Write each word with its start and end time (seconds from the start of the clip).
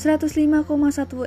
105,1 0.00 0.64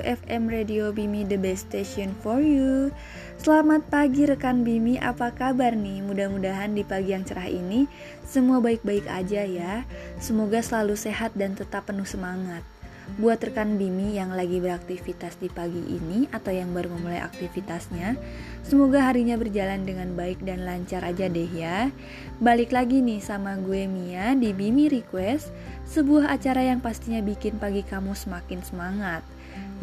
FM 0.02 0.50
Radio 0.50 0.90
Bimi 0.90 1.22
The 1.22 1.38
Best 1.38 1.70
Station 1.70 2.10
for 2.26 2.42
You. 2.42 2.90
Selamat 3.38 3.86
pagi 3.86 4.26
rekan 4.26 4.66
Bimi, 4.66 4.98
apa 4.98 5.30
kabar 5.30 5.78
nih? 5.78 6.02
Mudah-mudahan 6.02 6.74
di 6.74 6.82
pagi 6.82 7.14
yang 7.14 7.22
cerah 7.22 7.46
ini 7.46 7.86
Semua 8.26 8.58
baik-baik 8.58 9.06
aja 9.06 9.46
ya. 9.46 9.86
Semoga 10.18 10.58
selalu 10.58 10.98
sehat 10.98 11.38
dan 11.38 11.54
tetap 11.54 11.86
penuh 11.86 12.02
semangat 12.02 12.66
Buat 13.14 13.44
rekan 13.44 13.76
Bimi 13.76 14.16
yang 14.16 14.32
lagi 14.32 14.64
beraktivitas 14.64 15.36
di 15.36 15.52
pagi 15.52 15.78
ini 15.78 16.24
atau 16.32 16.50
yang 16.50 16.72
baru 16.72 16.88
memulai 16.88 17.20
aktivitasnya, 17.20 18.16
semoga 18.64 19.04
harinya 19.04 19.36
berjalan 19.36 19.84
dengan 19.84 20.16
baik 20.16 20.40
dan 20.40 20.64
lancar 20.64 21.04
aja 21.04 21.28
deh 21.28 21.46
ya. 21.52 21.92
Balik 22.40 22.72
lagi 22.72 23.04
nih 23.04 23.20
sama 23.20 23.60
gue 23.60 23.84
Mia 23.84 24.32
di 24.32 24.56
Bimi 24.56 24.88
Request, 24.88 25.52
sebuah 25.84 26.32
acara 26.32 26.64
yang 26.64 26.80
pastinya 26.80 27.20
bikin 27.20 27.60
pagi 27.60 27.84
kamu 27.84 28.16
semakin 28.16 28.64
semangat. 28.64 29.20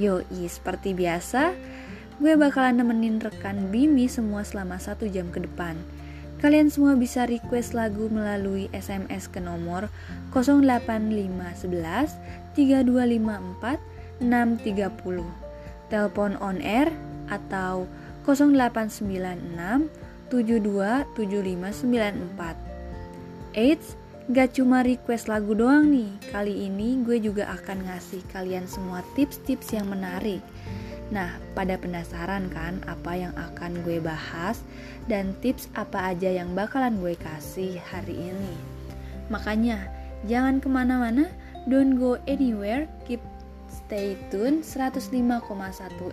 Yoi, 0.02 0.50
seperti 0.50 0.98
biasa, 0.98 1.54
gue 2.18 2.34
bakalan 2.34 2.82
nemenin 2.82 3.22
rekan 3.22 3.70
Bimi 3.70 4.10
semua 4.10 4.42
selama 4.42 4.82
satu 4.82 5.06
jam 5.06 5.30
ke 5.30 5.46
depan. 5.46 5.78
Kalian 6.42 6.74
semua 6.74 6.98
bisa 6.98 7.30
request 7.30 7.78
lagu 7.78 8.10
melalui 8.10 8.66
SMS 8.74 9.30
ke 9.30 9.38
nomor 9.38 9.94
08511 10.34 12.18
3254 12.58 13.78
630. 14.26 15.22
Telepon 15.94 16.34
on 16.42 16.58
air 16.66 16.90
atau 17.30 17.86
0896 18.26 19.86
727594. 20.34 22.58
Eits, 23.54 23.94
gak 24.34 24.58
cuma 24.58 24.82
request 24.82 25.30
lagu 25.30 25.54
doang 25.54 25.94
nih. 25.94 26.10
Kali 26.34 26.66
ini 26.66 27.06
gue 27.06 27.22
juga 27.22 27.54
akan 27.54 27.86
ngasih 27.86 28.26
kalian 28.34 28.66
semua 28.66 29.06
tips-tips 29.14 29.78
yang 29.78 29.94
menarik 29.94 30.42
Nah, 31.12 31.36
pada 31.52 31.76
penasaran 31.76 32.48
kan 32.56 32.80
apa 32.88 33.20
yang 33.20 33.36
akan 33.36 33.84
gue 33.84 34.00
bahas 34.00 34.64
dan 35.12 35.36
tips 35.44 35.68
apa 35.76 36.16
aja 36.16 36.32
yang 36.32 36.56
bakalan 36.56 36.96
gue 37.04 37.20
kasih 37.20 37.76
hari 37.92 38.32
ini? 38.32 38.56
Makanya, 39.28 39.92
jangan 40.24 40.64
ke 40.64 40.72
mana-mana, 40.72 41.28
don't 41.68 42.00
go 42.00 42.16
anywhere, 42.32 42.88
keep 43.04 43.20
stay 43.68 44.16
tune 44.32 44.64
105,1 44.64 45.12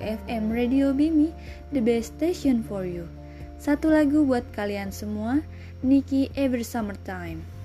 FM 0.03 0.45
Radio 0.51 0.91
Bimi, 0.91 1.31
the 1.71 1.79
best 1.79 2.19
station 2.19 2.67
for 2.67 2.83
you. 2.83 3.07
Satu 3.59 3.95
lagu 3.95 4.27
buat 4.27 4.47
kalian 4.55 4.91
semua, 4.91 5.43
Nikki 5.83 6.31
Every 6.35 6.67
Summertime. 6.67 7.58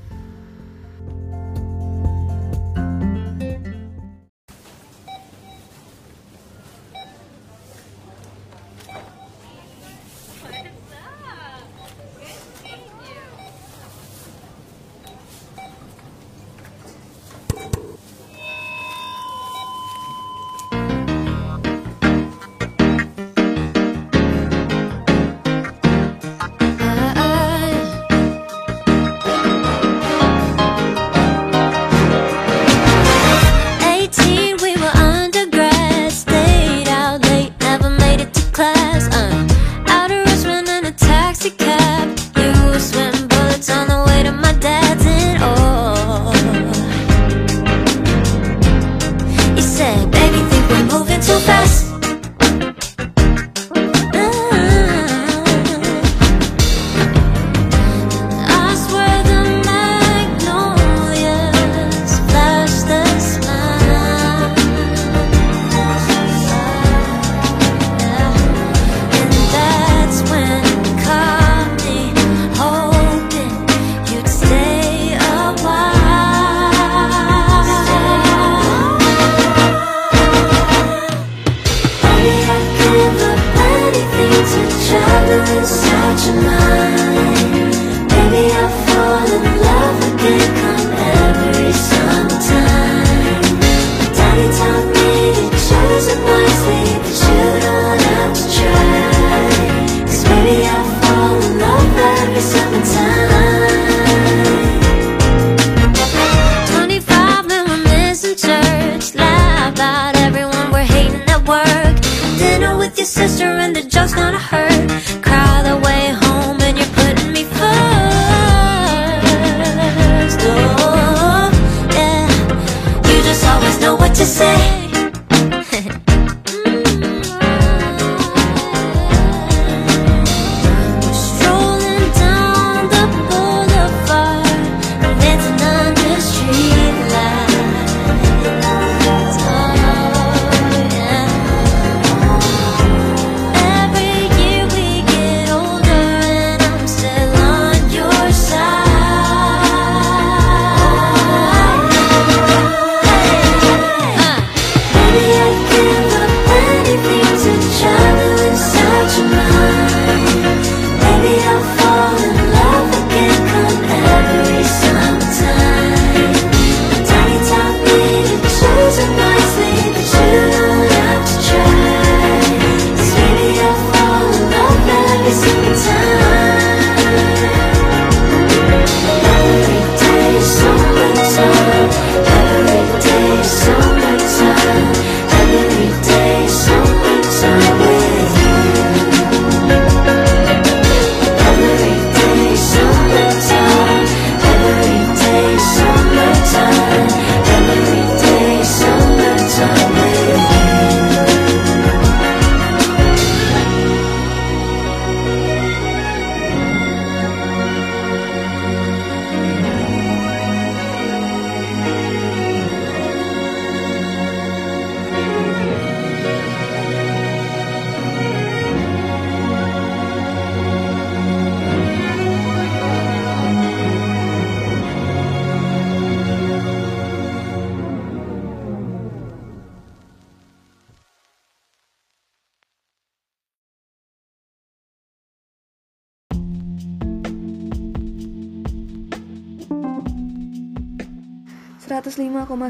gonna 114.33 114.39
hurt. 114.39 115.12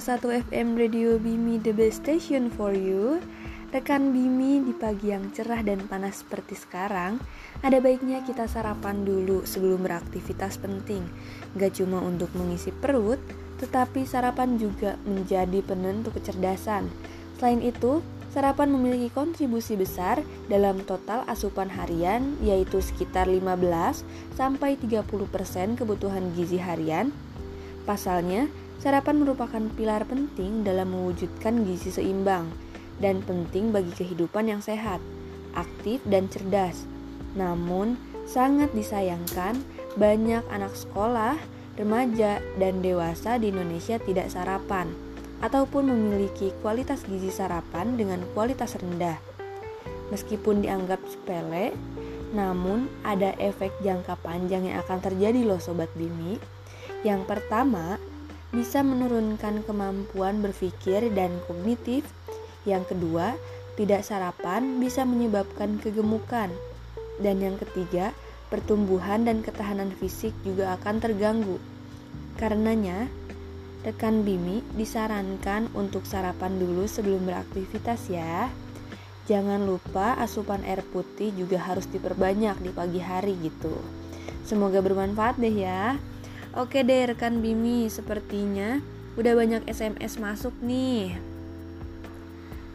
FM 0.04 0.76
Radio 0.76 1.16
Bimi 1.16 1.64
The 1.64 1.72
Best 1.72 2.04
Station 2.04 2.52
for 2.52 2.76
You. 2.76 3.24
Rekan 3.72 4.12
Bimi 4.12 4.60
di 4.60 4.76
pagi 4.76 5.16
yang 5.16 5.32
cerah 5.32 5.64
dan 5.64 5.80
panas 5.88 6.20
seperti 6.20 6.60
sekarang. 6.60 7.24
Ada 7.64 7.80
baiknya 7.80 8.20
kita 8.28 8.44
sarapan 8.52 9.08
dulu 9.08 9.48
sebelum 9.48 9.88
beraktivitas 9.88 10.60
penting. 10.60 11.08
Gak 11.56 11.80
cuma 11.80 12.04
untuk 12.04 12.28
mengisi 12.36 12.76
perut 12.76 13.16
Tetapi 13.64 14.04
sarapan 14.04 14.60
juga 14.60 15.00
menjadi 15.08 15.64
penentu 15.64 16.12
kecerdasan. 16.12 16.92
Selain 17.40 17.64
itu, 17.64 18.04
sarapan 18.36 18.76
memiliki 18.76 19.08
kontribusi 19.08 19.80
besar 19.80 20.20
dalam 20.52 20.84
total 20.84 21.24
asupan 21.32 21.72
harian 21.72 22.36
yaitu 22.44 22.84
sekitar 22.84 23.32
15 23.32 24.04
sampai 24.36 24.76
30% 24.76 25.80
kebutuhan 25.80 26.28
gizi 26.36 26.60
harian. 26.60 27.16
Pasalnya, 27.88 28.52
Sarapan 28.82 29.22
merupakan 29.22 29.64
pilar 29.78 30.08
penting 30.08 30.66
dalam 30.66 30.94
mewujudkan 30.94 31.68
gizi 31.68 31.94
seimbang 31.94 32.50
dan 33.02 33.22
penting 33.26 33.74
bagi 33.74 33.92
kehidupan 33.94 34.50
yang 34.50 34.62
sehat, 34.62 35.02
aktif, 35.58 36.02
dan 36.06 36.30
cerdas. 36.30 36.86
Namun, 37.34 37.98
sangat 38.30 38.72
disayangkan 38.72 39.60
banyak 39.98 40.42
anak 40.50 40.74
sekolah, 40.74 41.38
remaja, 41.78 42.42
dan 42.58 42.82
dewasa 42.82 43.38
di 43.42 43.50
Indonesia 43.50 43.98
tidak 44.02 44.30
sarapan 44.30 44.90
ataupun 45.44 45.92
memiliki 45.92 46.56
kualitas 46.64 47.04
gizi 47.04 47.28
sarapan 47.28 48.00
dengan 48.00 48.24
kualitas 48.32 48.80
rendah. 48.80 49.20
Meskipun 50.08 50.64
dianggap 50.64 51.04
sepele, 51.10 51.76
namun 52.32 52.88
ada 53.04 53.36
efek 53.38 53.76
jangka 53.84 54.16
panjang 54.24 54.72
yang 54.72 54.80
akan 54.82 55.00
terjadi 55.04 55.44
loh 55.44 55.60
sobat 55.60 55.92
Bimi. 56.00 56.40
Yang 57.04 57.28
pertama, 57.28 58.00
bisa 58.54 58.86
menurunkan 58.86 59.66
kemampuan 59.66 60.46
berpikir 60.46 61.10
dan 61.18 61.34
kognitif. 61.50 62.06
Yang 62.64 62.94
kedua, 62.94 63.34
tidak 63.74 64.06
sarapan 64.06 64.78
bisa 64.78 65.02
menyebabkan 65.04 65.82
kegemukan. 65.82 66.54
Dan 67.18 67.42
yang 67.42 67.58
ketiga, 67.58 68.14
pertumbuhan 68.54 69.26
dan 69.26 69.42
ketahanan 69.42 69.90
fisik 69.98 70.32
juga 70.46 70.78
akan 70.78 71.02
terganggu. 71.02 71.58
Karenanya, 72.38 73.10
rekan 73.82 74.22
Bimi 74.22 74.62
disarankan 74.78 75.74
untuk 75.74 76.06
sarapan 76.06 76.62
dulu 76.62 76.86
sebelum 76.86 77.26
beraktivitas 77.26 78.06
ya. 78.08 78.54
Jangan 79.26 79.66
lupa 79.66 80.14
asupan 80.22 80.62
air 80.68 80.86
putih 80.94 81.34
juga 81.34 81.58
harus 81.58 81.90
diperbanyak 81.90 82.60
di 82.62 82.70
pagi 82.70 83.02
hari 83.02 83.34
gitu. 83.42 83.74
Semoga 84.46 84.84
bermanfaat 84.84 85.40
deh 85.40 85.56
ya. 85.64 85.98
Oke 86.54 86.86
deh 86.86 87.10
rekan 87.10 87.42
Bimi, 87.42 87.90
sepertinya 87.90 88.78
udah 89.18 89.34
banyak 89.34 89.66
SMS 89.66 90.22
masuk 90.22 90.54
nih. 90.62 91.18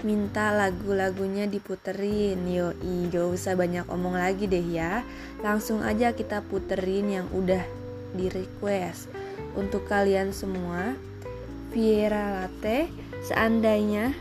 Minta 0.03 0.51
lagu-lagunya 0.51 1.47
diputerin, 1.47 2.43
yoi 2.47 3.11
gak 3.11 3.27
usah 3.35 3.55
banyak 3.55 3.87
omong 3.87 4.19
lagi 4.19 4.51
deh 4.51 4.63
ya. 4.63 5.07
Langsung 5.47 5.87
aja 5.87 6.11
kita 6.11 6.43
puterin 6.47 7.07
yang 7.23 7.27
udah 7.31 7.63
di 8.19 8.27
request 8.33 9.13
Untuk 9.53 9.85
kalian 9.87 10.35
semua, 10.35 10.99
Viera 11.71 12.35
Latte, 12.41 12.91
seandainya 13.27 14.17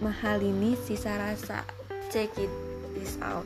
mahal 0.00 0.40
ini 0.40 0.76
sisa 0.80 1.16
rasa 1.16 1.64
Check 2.12 2.36
it 2.38 2.52
this 2.94 3.18
out 3.20 3.44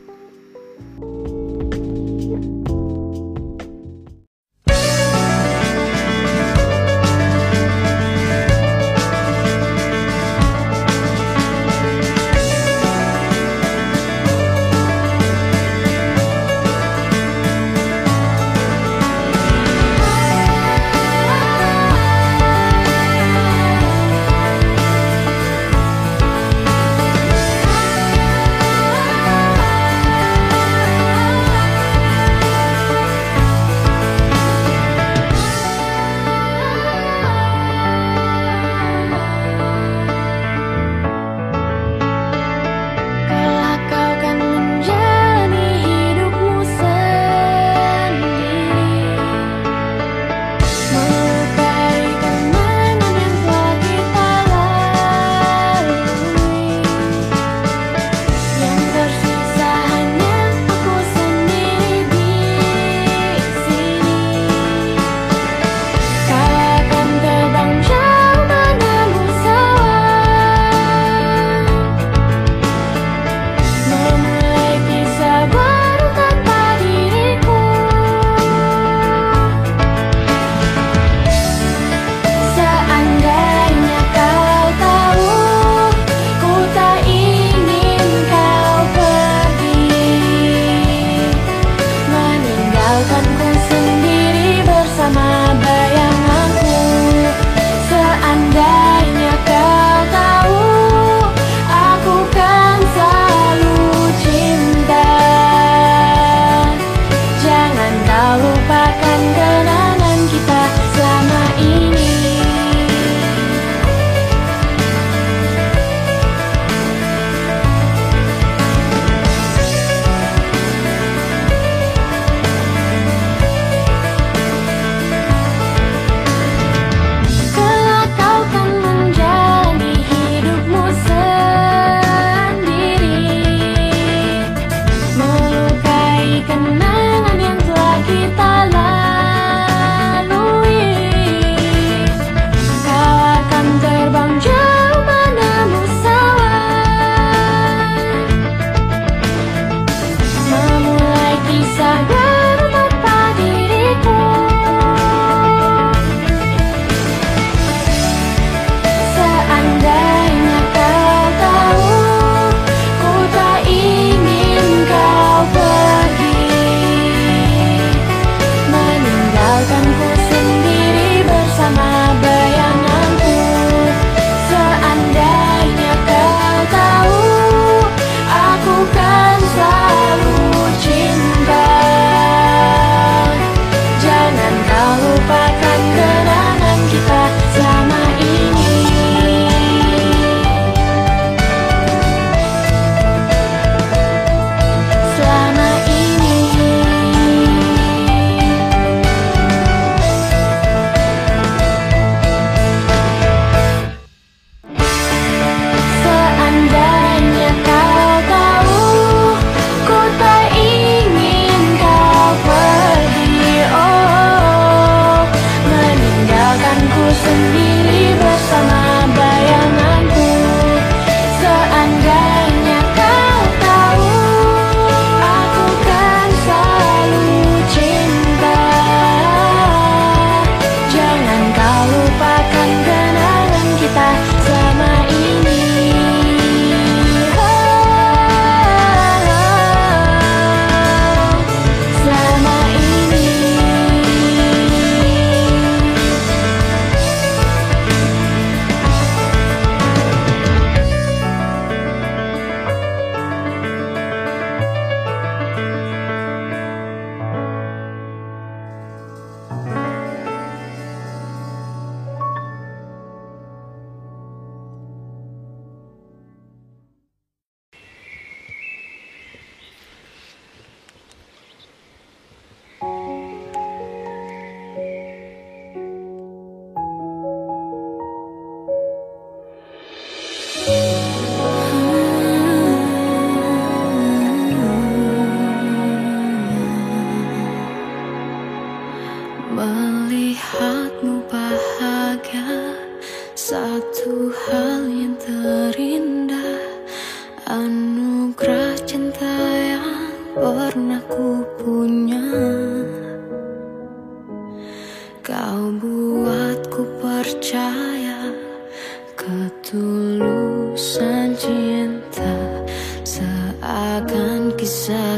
and 169.70 170.08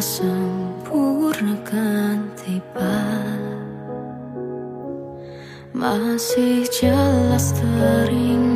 sempurnakan 0.00 2.32
tiba. 2.40 3.04
Masih 5.76 6.64
jelas 6.72 7.52
teringat 7.52 8.49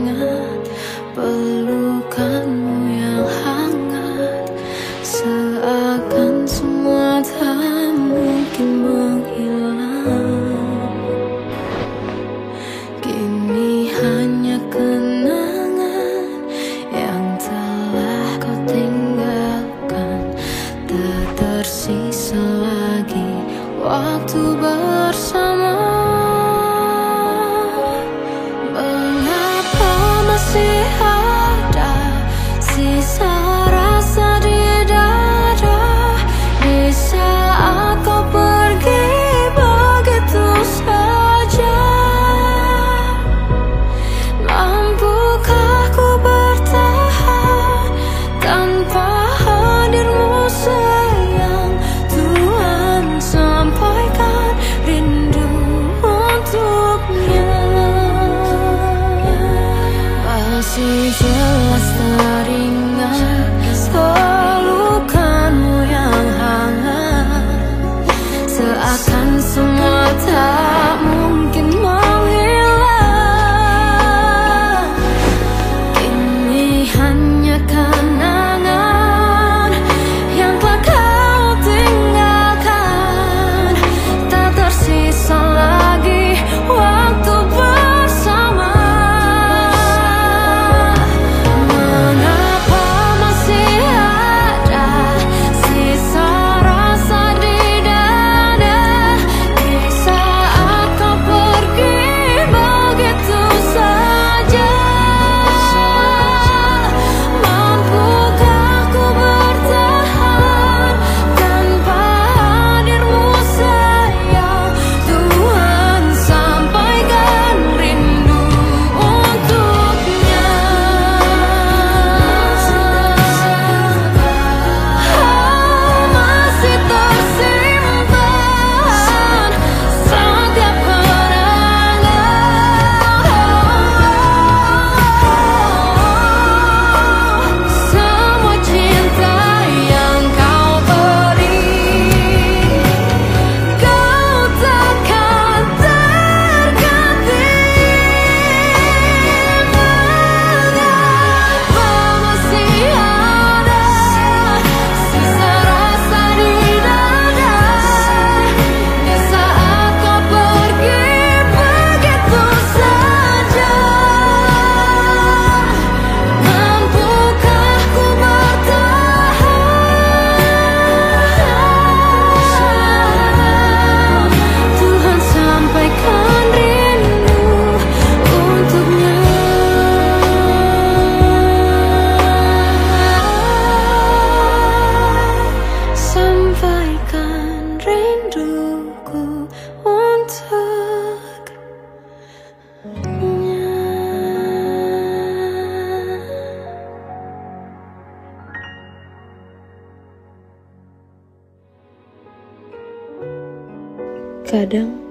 Terkadang 204.54 205.02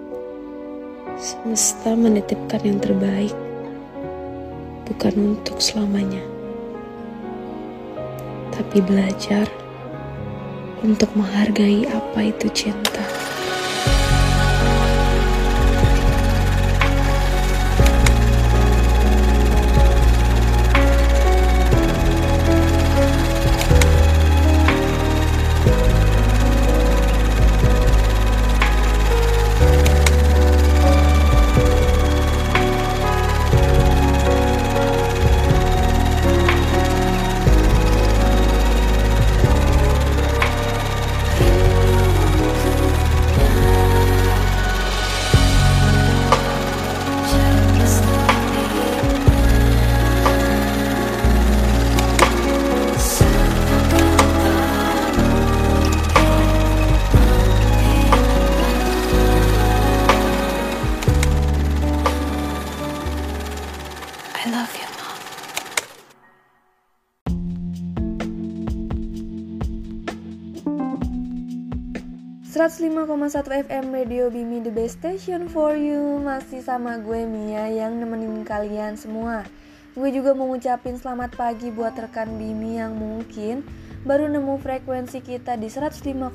semesta 1.20 1.92
menitipkan 2.00 2.64
yang 2.64 2.80
terbaik 2.80 3.36
bukan 4.88 5.36
untuk 5.36 5.60
selamanya, 5.60 6.24
tapi 8.56 8.80
belajar 8.80 9.44
untuk 10.80 11.12
menghargai 11.20 11.84
apa 11.92 12.32
itu 12.32 12.48
cinta. 12.56 13.13
105,1 72.84 73.64
FM 73.72 73.96
Radio 73.96 74.28
Bimi 74.28 74.60
The 74.60 74.68
Best 74.68 75.00
Station 75.00 75.48
for 75.48 75.72
You. 75.72 76.20
Masih 76.20 76.60
sama 76.60 77.00
gue 77.00 77.24
Mia 77.24 77.72
yang 77.72 77.96
nemenin 77.96 78.44
kalian 78.44 79.00
semua. 79.00 79.48
Gue 79.96 80.12
juga 80.12 80.36
mau 80.36 80.52
ngucapin 80.52 81.00
selamat 81.00 81.32
pagi 81.40 81.72
buat 81.72 81.96
rekan 81.96 82.36
Bimi 82.36 82.84
yang 82.84 82.92
mungkin 83.00 83.64
Baru 84.04 84.28
nemu 84.28 84.60
frekuensi 84.60 85.24
kita 85.24 85.56
di 85.56 85.72
105,1 85.72 86.28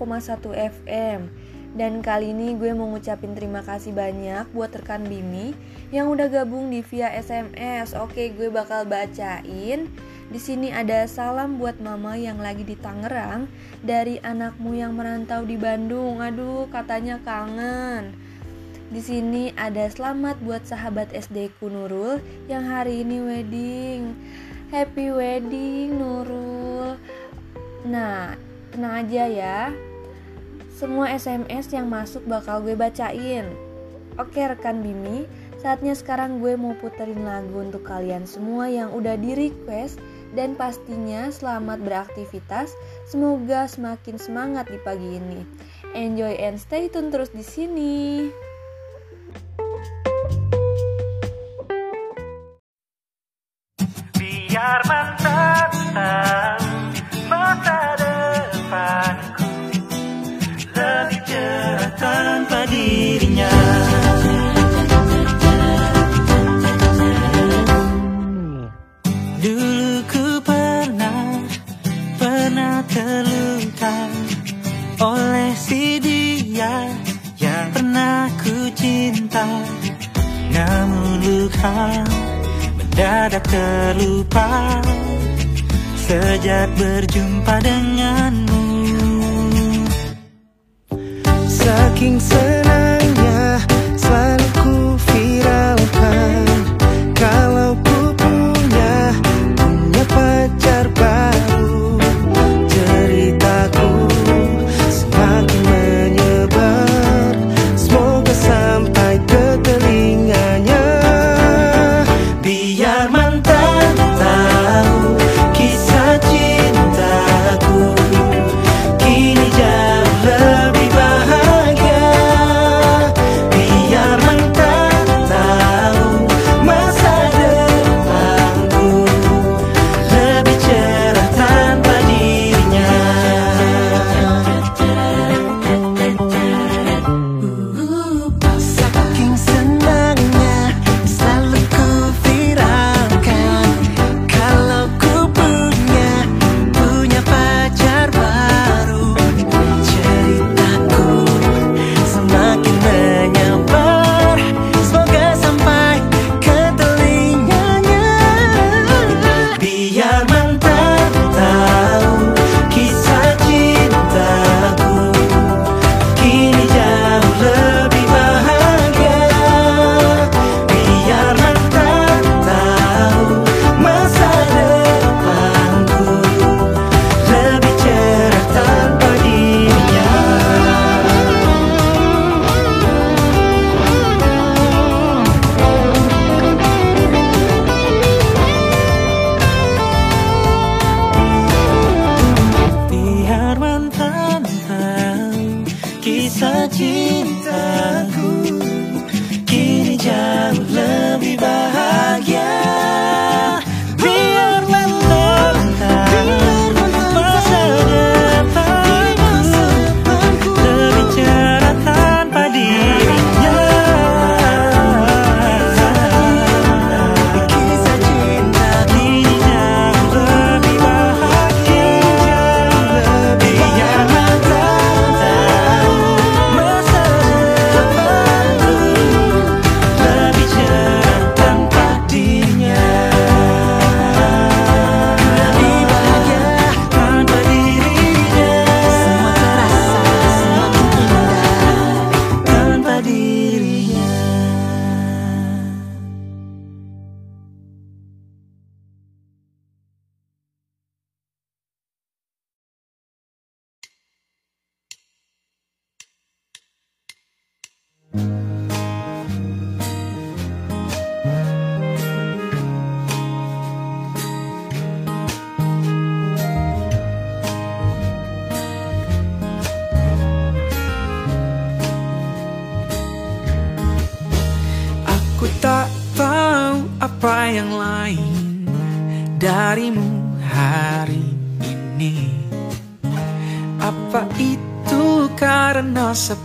FM 0.56 1.28
dan 1.76 2.00
kali 2.00 2.32
ini 2.32 2.56
gue 2.56 2.72
mau 2.72 2.88
ngucapin 2.88 3.36
terima 3.36 3.60
kasih 3.60 3.92
banyak 3.92 4.48
buat 4.56 4.72
rekan 4.72 5.04
Bimi 5.04 5.52
yang 5.92 6.08
udah 6.08 6.32
gabung 6.32 6.72
di 6.72 6.80
via 6.80 7.12
SMS. 7.12 7.92
Oke, 7.92 8.32
gue 8.32 8.48
bakal 8.48 8.88
bacain 8.88 9.84
di 10.28 10.36
sini 10.36 10.68
ada 10.68 11.08
salam 11.08 11.56
buat 11.56 11.80
mama 11.80 12.12
yang 12.12 12.36
lagi 12.36 12.60
di 12.60 12.76
Tangerang 12.76 13.48
dari 13.80 14.20
anakmu 14.20 14.76
yang 14.76 14.92
merantau 14.92 15.40
di 15.48 15.56
Bandung. 15.56 16.20
Aduh, 16.20 16.68
katanya 16.68 17.16
kangen. 17.24 18.12
Di 18.92 19.00
sini 19.00 19.56
ada 19.56 19.88
selamat 19.88 20.36
buat 20.44 20.68
sahabat 20.68 21.16
SD 21.16 21.56
ku 21.56 21.72
Nurul 21.72 22.20
yang 22.44 22.68
hari 22.68 23.08
ini 23.08 23.24
wedding. 23.24 24.00
Happy 24.68 25.08
wedding 25.08 25.96
Nurul. 25.96 27.00
Nah, 27.88 28.36
tenang 28.68 29.08
aja 29.08 29.24
ya. 29.24 29.72
Semua 30.76 31.08
SMS 31.08 31.72
yang 31.72 31.88
masuk 31.88 32.28
bakal 32.28 32.60
gue 32.60 32.76
bacain. 32.76 33.48
Oke 34.20 34.44
rekan 34.44 34.84
Bimi, 34.84 35.24
saatnya 35.56 35.96
sekarang 35.96 36.36
gue 36.42 36.52
mau 36.58 36.76
puterin 36.76 37.24
lagu 37.24 37.64
untuk 37.64 37.86
kalian 37.86 38.28
semua 38.28 38.68
yang 38.68 38.92
udah 38.92 39.16
di 39.16 39.32
request 39.32 39.96
dan 40.36 40.56
pastinya 40.58 41.32
selamat 41.32 41.80
beraktivitas. 41.84 42.74
Semoga 43.08 43.64
semakin 43.68 44.16
semangat 44.20 44.68
di 44.68 44.78
pagi 44.82 45.16
ini. 45.16 45.40
Enjoy 45.96 46.36
and 46.36 46.60
stay 46.60 46.90
tune 46.92 47.08
terus 47.08 47.32
di 47.32 47.44
sini. 47.44 47.96
Biar 54.18 54.80
mantan 54.90 55.72
Luka 81.58 82.06
mendadak 82.78 83.42
terlupa 83.50 84.78
sejak 86.06 86.70
berjumpa 86.78 87.58
denganmu. 87.58 88.62
Saking 91.50 92.22
senangnya 92.22 92.87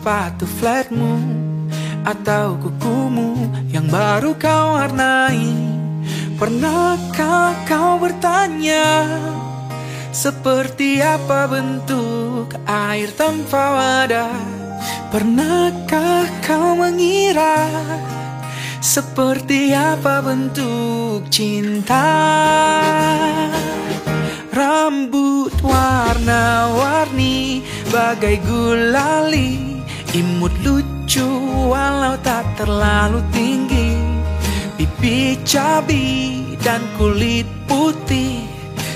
sepatu 0.04 0.44
flatmu 0.44 1.16
Atau 2.04 2.60
kukumu 2.60 3.48
yang 3.72 3.88
baru 3.88 4.36
kau 4.36 4.76
warnai? 4.76 5.48
Pernahkah 6.36 7.56
kau 7.64 8.04
bertanya 8.04 9.08
Seperti 10.12 11.00
apa 11.00 11.48
bentuk 11.48 12.52
air 12.68 13.16
tanpa 13.16 13.80
wadah? 13.80 14.36
Pernahkah 15.08 16.28
kau 16.44 16.76
mengira 16.76 17.64
Seperti 18.84 19.72
apa 19.72 20.20
bentuk 20.20 21.32
cinta? 21.32 22.12
Rambut 24.52 25.56
warna-warni 25.64 27.64
Bagai 27.88 28.44
gulali 28.44 29.73
Imut 30.14 30.54
lucu 30.62 31.26
walau 31.74 32.14
tak 32.22 32.46
terlalu 32.54 33.18
tinggi. 33.34 33.98
Pipi 34.78 35.42
cabi 35.42 36.54
dan 36.62 36.86
kulit 37.02 37.50
putih. 37.66 38.46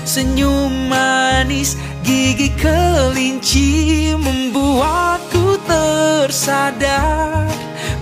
Senyum 0.06 0.86
manis 0.86 1.74
gigi 2.06 2.54
kelinci 2.54 4.14
Membuatku 4.14 5.58
tersadar. 5.66 7.50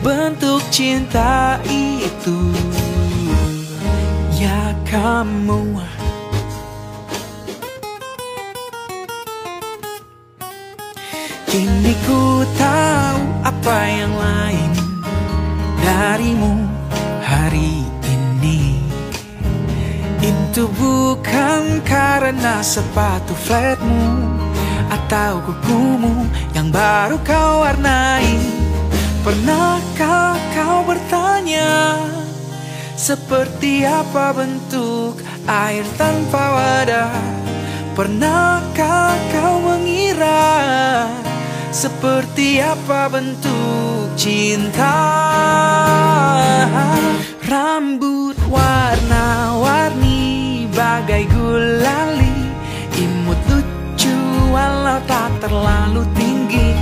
Bentuk 0.05 0.61
cinta 0.69 1.57
itu 1.73 2.53
Ya 4.37 4.77
kamu 4.85 5.81
Kini 11.57 11.97
ku 12.05 12.45
tahu 12.61 13.21
apa 13.41 13.77
yang 13.89 14.13
lain 14.13 14.71
Darimu 15.81 16.53
hari 17.25 17.81
ini. 18.05 18.77
Itu 20.21 20.69
bukan 20.77 21.81
karena 21.81 22.61
sepatu 22.61 23.33
flatmu 23.33 24.37
Atau 24.93 25.41
kukumu 25.49 26.29
yang 26.53 26.69
baru 26.69 27.17
kau 27.25 27.65
warnai. 27.65 28.37
Pernahkah 29.25 30.37
kau 30.53 30.85
bertanya 30.85 32.05
Seperti 33.01 33.81
apa 33.89 34.37
bentuk 34.37 35.25
air 35.49 35.89
tanpa 35.97 36.53
wadah? 36.53 37.17
Pernahkah 37.97 39.17
kau 39.33 39.57
mengira 39.65 40.45
Seperti 41.77 42.57
apa 42.57 43.05
bentuk 43.13 44.09
cinta? 44.17 44.97
Rambut 47.45 48.33
warna-warni 48.49 50.25
Bagai 50.73 51.29
gulali. 51.29 52.49
Imut 52.97 53.37
lucu 53.53 54.17
walau 54.57 55.05
tak 55.05 55.37
terlalu 55.45 56.09
tinggi. 56.17 56.73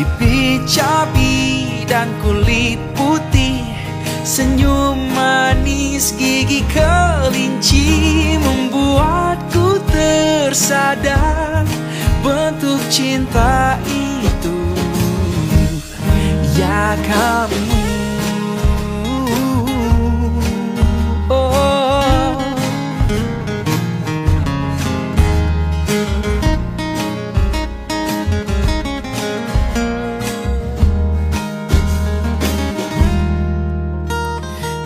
Pipi 0.00 0.64
cabi 0.64 1.84
dan 1.84 2.08
kulit 2.24 2.80
putih. 2.96 3.68
Senyum 4.24 5.12
manis 5.12 6.16
gigi 6.16 6.64
kelinci. 6.72 8.40
Membuatku 8.40 9.76
tersadar 9.92 11.68
Bentuk 12.26 12.82
cinta 12.90 13.78
itu 14.46 14.54
Ya 16.56 16.96
kamu. 17.04 17.60
Oh. 21.28 22.32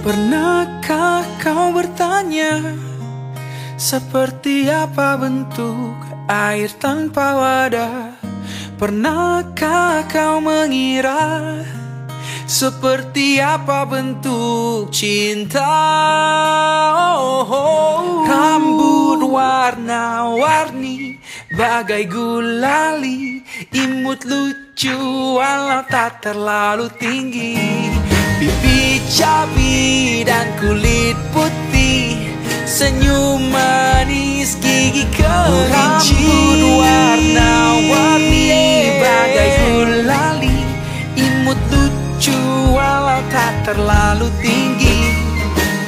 Pernahkah 0.00 1.22
kau 1.38 1.70
bertanya 1.70 2.58
Seperti 3.78 4.66
apa 4.66 5.14
bentuk 5.14 5.94
air 6.26 6.70
tanpa 6.82 7.38
wadah 7.38 8.29
Pernahkah 8.80 10.08
kau 10.08 10.40
mengira 10.40 11.60
Seperti 12.48 13.36
apa 13.36 13.84
bentuk 13.84 14.88
cinta? 14.88 15.68
Oh, 17.12 17.44
oh. 17.44 18.24
Rambut 18.24 19.20
warna-warni 19.28 21.20
Bagai 21.52 22.08
gulali 22.08 23.44
Imut 23.68 24.24
lucu 24.24 24.96
walau 25.36 25.84
tak 25.84 26.24
terlalu 26.24 26.88
tinggi. 26.96 27.60
Pipi 28.40 28.96
cabi 29.12 30.24
dan 30.24 30.48
kulit 30.56 31.20
putih 31.36 32.29
Senyum 32.70 33.50
manis 33.50 34.54
gigi 34.62 35.02
kelinci 35.10 36.22
Rambut 36.22 36.78
warna-warni 36.78 38.46
bagai 39.02 39.50
gulali 39.58 40.62
Imut 41.18 41.58
lucu 41.74 42.38
walau 42.70 43.26
tak 43.26 43.66
terlalu 43.66 44.30
tinggi. 44.38 45.02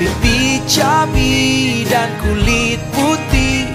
Pipi 0.03 0.59
cabi 0.67 1.87
dan 1.87 2.11
kulit 2.19 2.83
putih. 2.91 3.71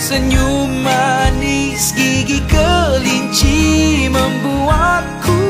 Senyum 0.00 0.80
manis 0.80 1.92
gigi 1.92 2.40
kelinci 2.48 4.08
Membuatku 4.08 5.44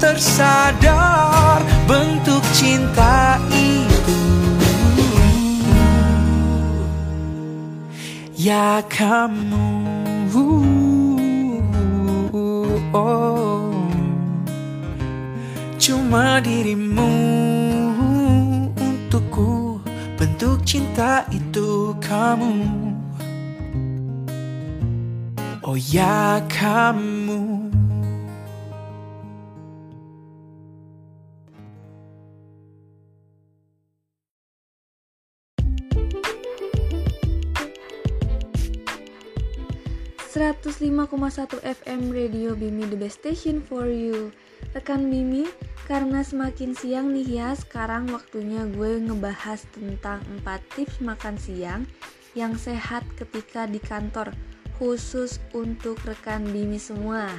tersadar. 0.00 1.60
Bentuk 1.84 2.40
cinta 2.56 3.36
itu 3.52 3.87
Ya 8.38 8.86
kamu. 8.86 9.66
Cuma 15.82 16.38
dirimu 16.38 17.10
untukku. 18.78 19.82
Bentuk 20.14 20.62
cinta 20.62 21.26
itu 21.34 21.98
kamu. 21.98 22.62
Oh 25.66 25.74
ya 25.74 26.38
kamu 26.46 27.17
satu 40.58 41.62
FM 41.62 42.10
Radio 42.10 42.58
Bimi 42.58 42.90
The 42.90 42.98
Best 42.98 43.22
Station 43.22 43.62
for 43.62 43.86
You 43.86 44.34
Rekan 44.74 45.06
Bimi, 45.06 45.46
karena 45.86 46.26
semakin 46.26 46.74
siang 46.74 47.14
nih 47.14 47.38
ya 47.38 47.48
Sekarang 47.54 48.10
waktunya 48.10 48.66
gue 48.66 48.98
ngebahas 48.98 49.62
tentang 49.70 50.18
4 50.42 50.74
tips 50.74 50.98
makan 50.98 51.38
siang 51.38 51.86
Yang 52.34 52.74
sehat 52.74 53.06
ketika 53.14 53.70
di 53.70 53.78
kantor 53.78 54.34
Khusus 54.82 55.38
untuk 55.54 56.02
rekan 56.02 56.42
Bimi 56.50 56.82
semua 56.82 57.30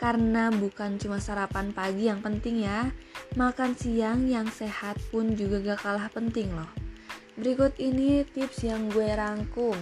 karena 0.00 0.48
bukan 0.48 0.96
cuma 0.96 1.20
sarapan 1.20 1.76
pagi 1.76 2.08
yang 2.08 2.24
penting 2.24 2.64
ya, 2.64 2.88
makan 3.36 3.76
siang 3.76 4.24
yang 4.24 4.48
sehat 4.48 4.96
pun 5.12 5.36
juga 5.36 5.60
gak 5.60 5.84
kalah 5.84 6.08
penting 6.08 6.48
loh. 6.56 6.72
Berikut 7.36 7.76
ini 7.76 8.24
tips 8.24 8.64
yang 8.64 8.88
gue 8.88 9.04
rangkum. 9.12 9.76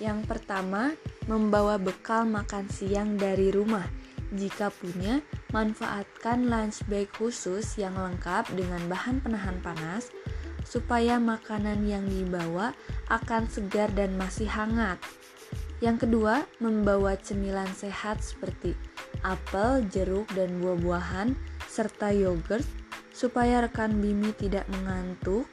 Yang 0.00 0.24
pertama, 0.24 0.96
membawa 1.26 1.78
bekal 1.78 2.26
makan 2.26 2.66
siang 2.70 3.18
dari 3.18 3.50
rumah. 3.54 3.86
Jika 4.32 4.72
punya, 4.72 5.20
manfaatkan 5.52 6.48
lunch 6.48 6.80
bag 6.88 7.12
khusus 7.12 7.76
yang 7.76 7.92
lengkap 7.94 8.48
dengan 8.56 8.80
bahan 8.88 9.20
penahan 9.20 9.60
panas 9.60 10.08
supaya 10.64 11.20
makanan 11.20 11.84
yang 11.84 12.06
dibawa 12.08 12.72
akan 13.12 13.44
segar 13.50 13.92
dan 13.92 14.16
masih 14.16 14.48
hangat. 14.48 14.96
Yang 15.82 16.08
kedua, 16.08 16.46
membawa 16.62 17.18
cemilan 17.18 17.68
sehat 17.74 18.22
seperti 18.22 18.72
apel, 19.26 19.84
jeruk, 19.90 20.30
dan 20.32 20.62
buah-buahan 20.62 21.34
serta 21.66 22.14
yogurt 22.14 22.64
supaya 23.12 23.60
rekan 23.66 24.00
Bimi 24.00 24.32
tidak 24.32 24.64
mengantuk. 24.70 25.44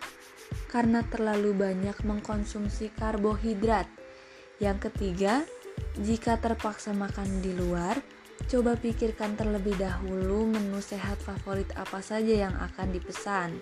karena 0.69 1.05
terlalu 1.05 1.53
banyak 1.53 1.93
mengkonsumsi 2.05 2.93
karbohidrat. 2.97 3.85
Yang 4.57 4.89
ketiga, 4.89 5.45
jika 5.97 6.37
terpaksa 6.37 6.93
makan 6.93 7.41
di 7.41 7.57
luar, 7.57 7.97
coba 8.45 8.77
pikirkan 8.77 9.33
terlebih 9.33 9.73
dahulu 9.81 10.45
menu 10.45 10.77
sehat 10.77 11.17
favorit 11.17 11.69
apa 11.73 11.97
saja 12.05 12.45
yang 12.49 12.53
akan 12.53 12.93
dipesan. 12.93 13.57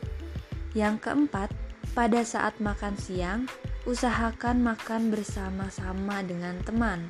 Yang 0.75 1.07
keempat, 1.07 1.49
pada 1.95 2.21
saat 2.27 2.59
makan 2.59 2.99
siang, 2.99 3.47
usahakan 3.87 4.59
makan 4.59 5.09
bersama-sama 5.09 6.19
dengan 6.27 6.59
teman 6.67 7.07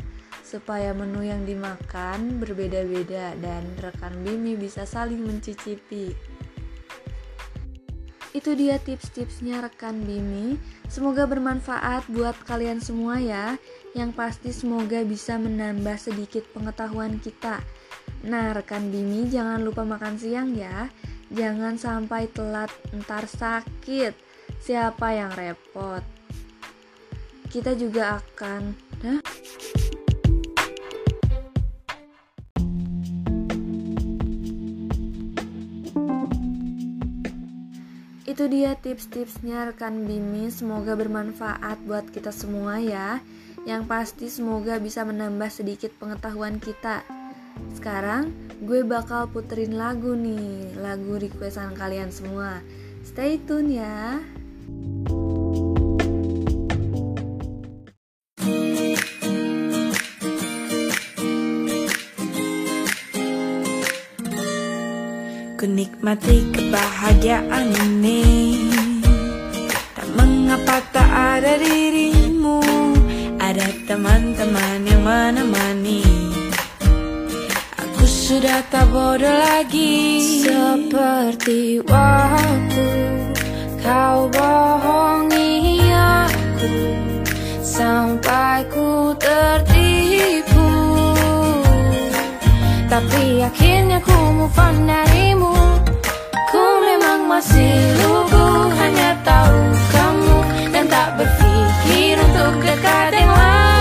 supaya 0.48 0.96
menu 0.96 1.28
yang 1.28 1.44
dimakan 1.44 2.40
berbeda-beda 2.40 3.36
dan 3.44 3.68
rekan 3.84 4.16
Bimi 4.24 4.56
bisa 4.56 4.88
saling 4.88 5.20
mencicipi. 5.20 6.16
Itu 8.36 8.56
dia 8.56 8.80
tips-tipsnya 8.80 9.64
rekan 9.64 10.04
Bimi. 10.04 10.60
Semoga 10.92 11.28
bermanfaat 11.28 12.08
buat 12.12 12.36
kalian 12.48 12.80
semua 12.80 13.20
ya. 13.22 13.56
Yang 13.96 14.12
pasti 14.16 14.50
semoga 14.56 15.04
bisa 15.04 15.40
menambah 15.40 15.96
sedikit 16.00 16.44
pengetahuan 16.52 17.22
kita. 17.22 17.64
Nah, 18.28 18.52
rekan 18.56 18.90
Bimi 18.90 19.28
jangan 19.32 19.64
lupa 19.64 19.88
makan 19.88 20.20
siang 20.20 20.56
ya. 20.58 20.92
Jangan 21.32 21.76
sampai 21.76 22.32
telat 22.32 22.72
ntar 23.04 23.28
sakit. 23.28 24.16
Siapa 24.58 25.12
yang 25.12 25.32
repot? 25.36 26.02
Kita 27.48 27.76
juga 27.76 28.20
akan 28.20 28.88
Hah? 28.98 29.22
Itu 38.38 38.54
dia 38.54 38.78
tips-tipsnya 38.78 39.74
rekan 39.74 40.06
Bimi, 40.06 40.54
semoga 40.54 40.94
bermanfaat 40.94 41.82
buat 41.90 42.06
kita 42.14 42.30
semua 42.30 42.78
ya. 42.78 43.18
Yang 43.66 43.90
pasti 43.90 44.30
semoga 44.30 44.78
bisa 44.78 45.02
menambah 45.02 45.50
sedikit 45.50 45.90
pengetahuan 45.98 46.62
kita. 46.62 47.02
Sekarang 47.74 48.30
gue 48.62 48.86
bakal 48.86 49.26
puterin 49.34 49.74
lagu 49.74 50.14
nih, 50.14 50.70
lagu 50.78 51.18
requestan 51.18 51.74
kalian 51.74 52.14
semua. 52.14 52.62
Stay 53.02 53.42
tune 53.42 53.74
ya. 53.74 54.22
Ku 65.58 65.66
nikmati 65.66 66.54
kebahagiaan 66.54 67.74
ini 67.82 68.27
teman-teman 73.98 74.86
yang 74.86 75.02
menemani. 75.02 76.06
Aku 77.82 78.06
sudah 78.06 78.62
tak 78.70 78.86
bodoh 78.94 79.26
lagi. 79.26 80.22
Seperti 80.46 81.82
waktu 81.82 82.86
kau 83.82 84.30
bohongi 84.30 85.82
aku. 85.90 86.70
Sampai 87.66 88.70
ku 88.70 89.18
tertipu. 89.18 90.70
Tapi 92.86 93.50
akhirnya 93.50 93.98
ku 94.06 94.14
move 94.14 94.62
on 94.62 94.78
darimu. 94.86 95.58
Ku 96.54 96.66
memang 96.86 97.26
masih 97.26 97.76
lugu 98.00 98.72
Hanya 98.80 99.20
tahu 99.20 99.60
kamu 99.92 100.38
Dan 100.72 100.88
tak 100.88 101.20
berpikir 101.20 102.16
untuk 102.24 102.64
dekat 102.64 103.12
yang 103.20 103.36
lain 103.36 103.77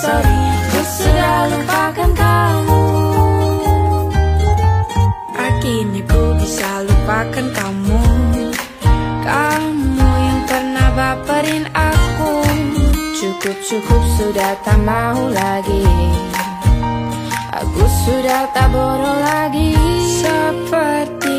Sorry, 0.00 0.40
Ku 0.72 0.80
sudah 0.80 1.38
lupakan 1.52 2.10
kamu. 2.16 2.84
Akhirnya 5.36 6.02
ku 6.08 6.22
bisa 6.40 6.88
lupakan 6.88 7.46
kamu. 7.52 8.00
Kamu 9.20 10.08
yang 10.08 10.40
pernah 10.48 10.88
baperin 10.96 11.68
aku. 11.76 12.32
Cukup, 13.12 13.56
cukup 13.60 14.02
sudah 14.16 14.56
tak 14.64 14.80
mau 14.80 15.20
lagi. 15.36 15.84
Aku 17.60 17.84
sudah 18.08 18.48
tak 18.56 18.72
bodoh 18.72 19.20
lagi. 19.20 19.76
Seperti 20.16 21.29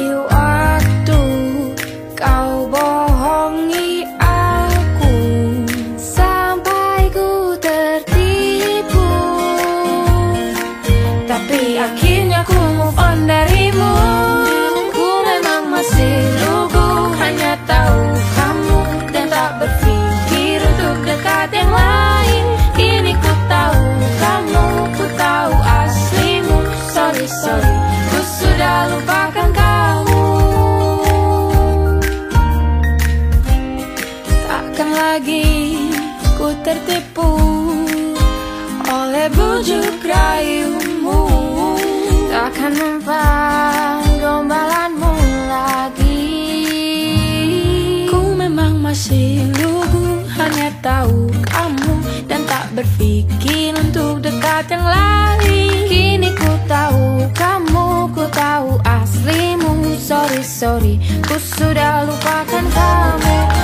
masih 49.12 49.44
lugu 49.60 50.24
Hanya 50.40 50.72
tahu 50.80 51.28
kamu 51.52 51.94
Dan 52.32 52.48
tak 52.48 52.72
berpikir 52.72 53.76
untuk 53.76 54.24
dekat 54.24 54.72
yang 54.72 54.88
lain. 54.88 55.84
Kini 55.92 56.32
ku 56.32 56.52
tahu 56.64 57.28
kamu, 57.36 58.08
ku 58.16 58.24
tahu 58.32 58.80
aslimu. 58.88 60.00
Sorry, 60.00 60.40
sorry, 60.40 60.96
ku 61.28 61.36
sudah 61.36 62.08
lupakan 62.08 62.66
kamu 62.72 63.61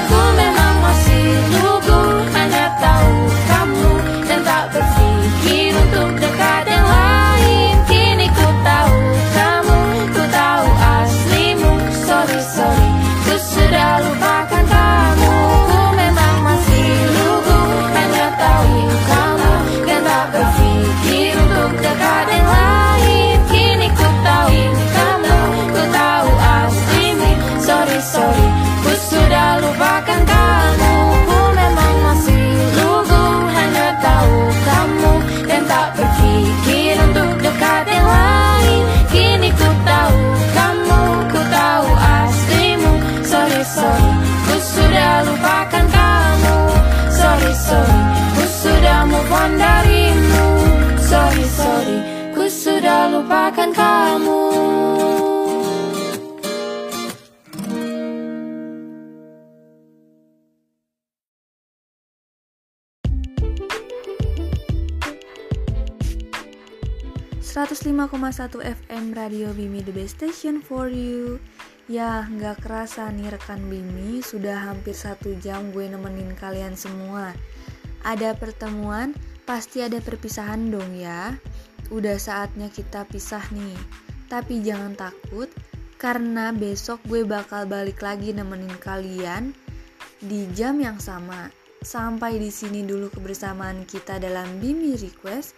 lupakan 53.07 53.71
kamu 53.71 54.43
.105,1 67.57 68.61
FM 68.61 69.17
Radio 69.17 69.49
Bimi 69.49 69.81
The 69.81 69.89
Best 69.89 70.21
Station 70.21 70.61
for 70.61 70.91
you. 70.91 71.41
Ya 71.89 72.27
nggak 72.27 72.61
kerasa 72.61 73.09
nih 73.09 73.33
rekan 73.33 73.71
Bimi 73.71 74.19
Sudah 74.21 74.69
hampir 74.69 74.93
satu 74.93 75.33
jam 75.39 75.71
gue 75.73 75.87
nemenin 75.87 76.35
kalian 76.37 76.77
semua. 76.77 77.33
Ada 78.05 78.37
pertemuan 78.37 79.15
Pasti 79.47 79.81
ada 79.81 79.97
perpisahan 80.03 80.69
dong 80.69 80.99
ya 80.99 81.33
Udah 81.87 82.19
saatnya 82.19 82.67
kita 82.67 83.07
pisah 83.07 83.43
nih 83.55 83.77
Tapi 84.27 84.59
jangan 84.59 84.93
takut 84.95 85.47
karena 85.97 86.53
besok 86.53 87.01
gue 87.09 87.25
bakal 87.25 87.65
balik 87.65 88.05
lagi 88.05 88.29
nemenin 88.29 88.77
kalian 88.77 89.49
di 90.21 90.45
jam 90.53 90.77
yang 90.77 91.01
sama. 91.01 91.49
Sampai 91.81 92.37
di 92.37 92.49
sini 92.49 92.85
dulu 92.85 93.09
kebersamaan 93.09 93.85
kita 93.85 94.21
dalam 94.21 94.61
Bimi 94.61 94.97
Request. 94.97 95.57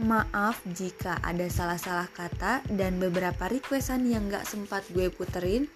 Maaf 0.00 0.64
jika 0.64 1.20
ada 1.20 1.44
salah-salah 1.44 2.08
kata 2.08 2.64
dan 2.72 2.96
beberapa 2.96 3.52
requestan 3.52 4.08
yang 4.08 4.32
gak 4.32 4.48
sempat 4.48 4.80
gue 4.96 5.12
puterin. 5.12 5.68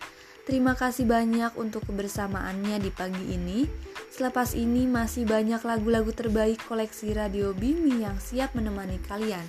Terima 0.49 0.73
kasih 0.73 1.05
banyak 1.05 1.57
untuk 1.61 1.85
kebersamaannya 1.89 2.81
di 2.81 2.89
pagi 2.93 3.37
ini. 3.37 3.69
Selepas 4.09 4.57
ini 4.57 4.89
masih 4.89 5.29
banyak 5.29 5.61
lagu-lagu 5.61 6.13
terbaik 6.13 6.61
koleksi 6.65 7.13
Radio 7.13 7.53
Bimi 7.53 8.01
yang 8.05 8.17
siap 8.17 8.57
menemani 8.57 8.97
kalian. 9.05 9.45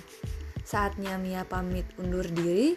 Saatnya 0.66 1.14
Mia 1.22 1.46
pamit 1.46 1.86
undur 1.94 2.26
diri. 2.26 2.74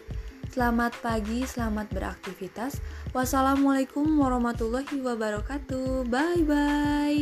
Selamat 0.54 0.94
pagi, 1.02 1.42
selamat 1.42 1.90
beraktivitas. 1.90 2.78
Wassalamualaikum 3.10 4.06
warahmatullahi 4.18 5.02
wabarakatuh. 5.02 6.06
Bye 6.06 6.42
bye. 6.46 7.20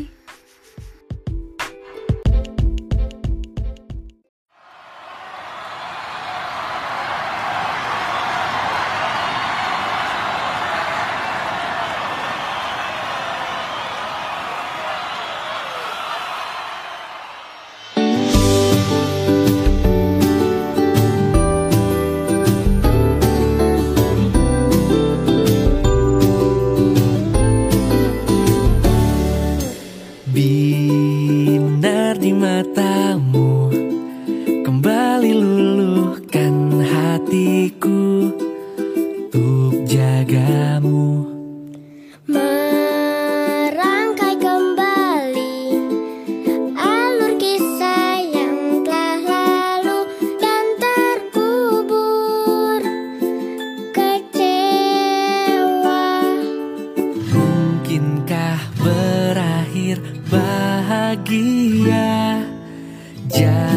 Yeah. 63.31 63.68